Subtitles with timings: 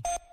[0.00, 0.29] mim.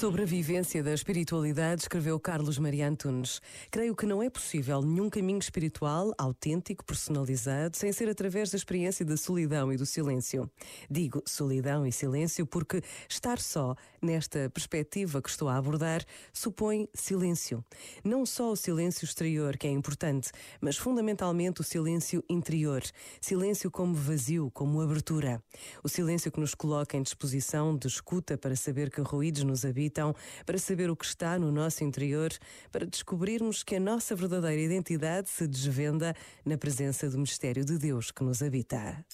[0.00, 3.38] Sobre a vivência da espiritualidade, escreveu Carlos Maria Antunes.
[3.70, 9.04] Creio que não é possível nenhum caminho espiritual autêntico, personalizado, sem ser através da experiência
[9.04, 10.50] da solidão e do silêncio.
[10.90, 17.62] Digo solidão e silêncio porque estar só, nesta perspectiva que estou a abordar, supõe silêncio.
[18.02, 20.30] Não só o silêncio exterior, que é importante,
[20.62, 22.82] mas fundamentalmente o silêncio interior.
[23.20, 25.42] Silêncio como vazio, como abertura.
[25.84, 29.89] O silêncio que nos coloca em disposição de escuta para saber que ruídos nos habitam
[29.90, 30.14] habitam,
[30.46, 32.30] para saber o que está no nosso interior,
[32.70, 38.10] para descobrirmos que a nossa verdadeira identidade se desvenda na presença do mistério de Deus
[38.10, 39.04] que nos habita.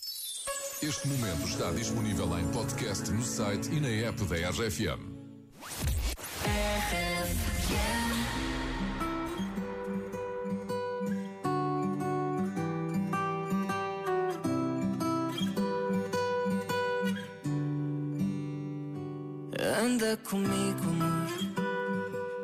[0.83, 5.16] Este momento está disponível em podcast no site e na app da RFM.
[19.97, 21.65] Anda comigo, amor.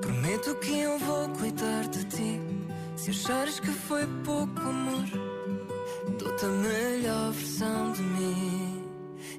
[0.01, 2.41] Prometo que eu vou cuidar de ti.
[2.97, 5.05] Se achares que foi pouco, amor,
[6.19, 8.83] dou-te a melhor versão de mim.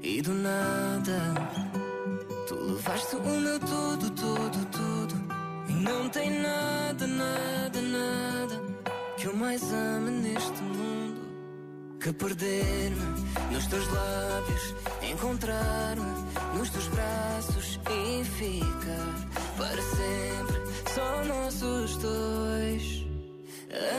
[0.03, 1.33] E do nada,
[2.47, 5.15] tu levaste o meu tudo, tudo, tudo.
[5.69, 8.61] E não tem nada, nada, nada
[9.17, 11.23] que eu mais ame neste mundo
[11.99, 17.62] que perder-me nos teus lábios, encontrar-me nos teus braços
[21.93, 23.05] nossos dois.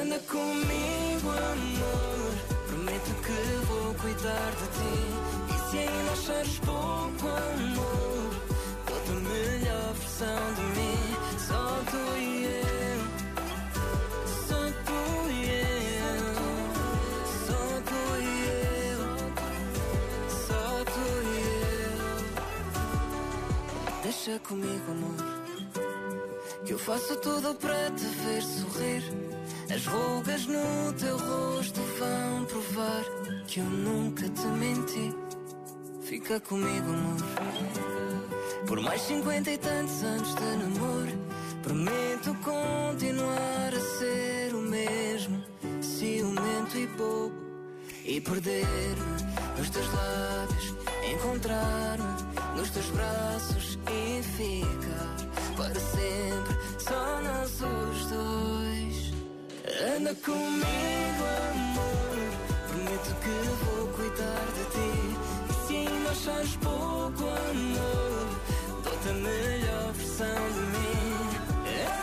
[0.03, 2.35] Anda comigo, amor.
[2.67, 4.97] Prometo que vou cuidar de ti.
[5.51, 8.31] E se ainda achares pouco amor,
[8.87, 10.99] dou-te a melhor versão de mim.
[11.39, 12.65] Só tu e eu.
[24.03, 25.44] Deixa comigo, amor.
[26.65, 29.03] Que eu faço tudo para te ver sorrir.
[29.75, 33.05] As rugas no teu rosto vão provar
[33.47, 35.15] que eu nunca te menti.
[36.03, 37.17] Fica comigo, amor.
[38.67, 41.19] Por mais cinquenta e tantos anos de namoro,
[41.63, 45.45] prometo continuar a ser o mesmo,
[45.83, 47.35] ciumento e bobo.
[48.07, 50.75] E perder-me nos teus lábios,
[51.13, 55.15] encontrar-me nos teus braços e ficar
[55.57, 56.54] para sempre
[56.85, 59.13] só nossos dois.
[59.97, 62.17] Anda comigo, amor.
[62.69, 64.93] Prometo que vou cuidar de ti.
[65.49, 68.27] E se ainda achares pouco amor,
[68.85, 71.05] dou-te a melhor versão de mim.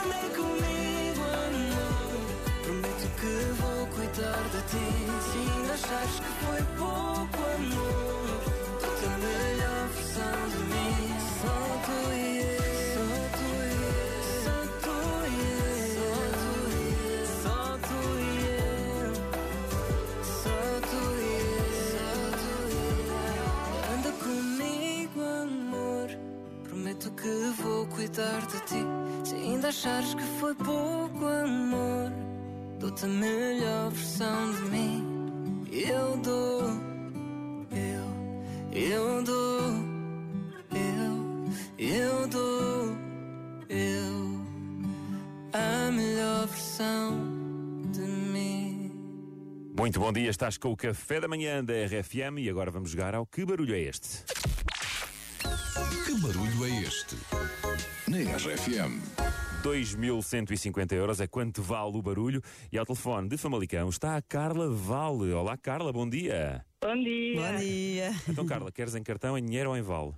[0.01, 2.23] Anda comigo, amor.
[2.63, 4.87] Prometo que vou cuidar de ti.
[5.27, 6.90] Se ainda achares que foi pouco
[28.11, 28.85] cuidar de ti.
[29.23, 32.11] Se ainda achares que foi pouco amor,
[32.79, 35.67] dou-te a melhor versão de mim.
[35.71, 36.63] Eu dou,
[37.71, 39.61] eu, eu dou,
[40.71, 41.47] eu,
[41.79, 42.97] eu dou,
[43.69, 44.41] eu,
[45.53, 47.17] a melhor versão
[47.91, 48.91] de mim.
[49.77, 53.15] Muito bom dia, estás com o café da manhã da RFM e agora vamos jogar
[53.15, 54.25] ao Que Barulho é Este?
[55.73, 57.15] Que barulho é este?
[58.09, 58.99] Na RFM.
[59.63, 64.69] 2.150 euros é quanto vale o barulho e ao telefone de Famalicão está a Carla
[64.69, 65.31] Vale.
[65.31, 66.65] Olá Carla, bom dia.
[66.81, 67.41] Bom dia.
[67.41, 68.11] Bom dia.
[68.27, 70.11] Então Carla, queres em cartão, em dinheiro ou em vale?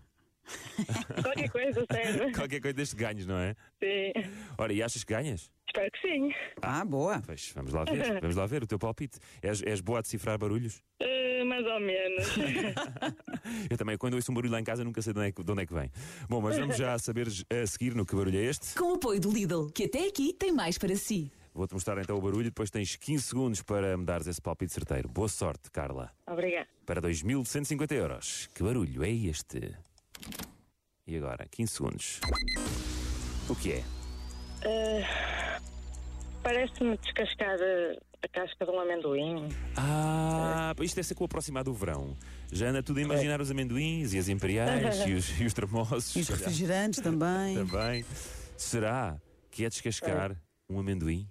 [1.21, 2.31] Qualquer coisa serve.
[2.33, 3.55] Qualquer coisa destes ganhos, não é?
[3.79, 4.11] Sim.
[4.57, 5.51] Ora, e achas que ganhas?
[5.67, 6.31] Espero que sim.
[6.61, 7.21] Ah, boa.
[7.25, 9.19] Pois, vamos lá ver, vamos lá ver o teu palpite.
[9.41, 10.81] És, és boa a decifrar barulhos?
[10.99, 12.27] Eh, mais ou menos.
[13.69, 15.43] Eu também, quando ouço um barulho lá em casa, nunca sei de onde é que,
[15.43, 15.91] de onde é que vem.
[16.27, 18.75] Bom, mas vamos já saber a seguir no que barulho é este.
[18.75, 21.31] Com o apoio do Lidl, que até aqui tem mais para si.
[21.53, 24.73] Vou-te mostrar então o barulho e depois tens 15 segundos para me dares esse palpite
[24.73, 25.07] certeiro.
[25.07, 26.11] Boa sorte, Carla.
[26.25, 26.67] Obrigada.
[26.85, 28.49] Para 2.150 euros.
[28.55, 29.75] Que barulho é este?
[31.05, 32.19] E agora, 15 segundos.
[33.47, 33.83] O que é?
[36.41, 39.49] Parece-me descascar a, a casca de um amendoim.
[39.77, 40.22] Ah,
[40.81, 42.17] isto deve ser com o aproximar do verão.
[42.51, 45.53] Já anda tudo a imaginar os amendoins e as imperiais e os, e os.
[46.15, 47.55] E os refrigerantes também.
[47.65, 48.05] Também.
[48.57, 49.19] Será
[49.51, 50.35] que é descascar
[50.69, 51.27] um amendoim?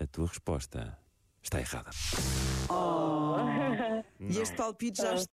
[0.00, 0.98] A tua resposta
[1.42, 1.90] está errada.
[4.20, 5.14] E este palpite já,